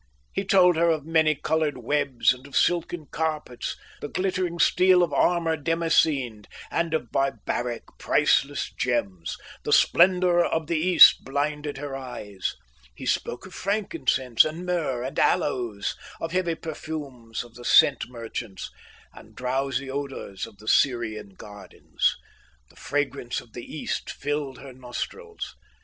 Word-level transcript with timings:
He 0.33 0.43
told 0.43 0.77
her 0.77 0.89
of 0.89 1.05
many 1.05 1.35
coloured 1.35 1.77
webs 1.77 2.33
and 2.33 2.47
of 2.47 2.57
silken 2.57 3.05
carpets, 3.11 3.77
the 4.01 4.07
glittering 4.07 4.57
steel 4.57 5.03
of 5.03 5.13
armour 5.13 5.55
damascened, 5.55 6.47
and 6.71 6.95
of 6.95 7.11
barbaric, 7.11 7.83
priceless 7.99 8.71
gems. 8.73 9.37
The 9.61 9.71
splendour 9.71 10.43
of 10.43 10.65
the 10.65 10.79
East 10.79 11.23
blinded 11.23 11.77
her 11.77 11.95
eyes. 11.95 12.55
He 12.95 13.05
spoke 13.05 13.45
of 13.45 13.53
frankincense 13.53 14.43
and 14.43 14.65
myrrh 14.65 15.03
and 15.03 15.19
aloes, 15.19 15.95
of 16.19 16.31
heavy 16.31 16.55
perfumes 16.55 17.43
of 17.43 17.53
the 17.53 17.63
scent 17.63 18.09
merchants, 18.09 18.71
and 19.13 19.35
drowsy 19.35 19.91
odours 19.91 20.47
of 20.47 20.57
the 20.57 20.67
Syrian 20.67 21.35
gardens. 21.37 22.15
The 22.71 22.75
fragrance 22.75 23.39
of 23.39 23.53
the 23.53 23.65
East 23.71 24.09
filled 24.09 24.57
her 24.61 24.73
nostrils. 24.73 25.55